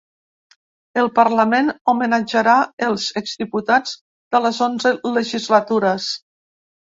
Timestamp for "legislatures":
5.19-6.09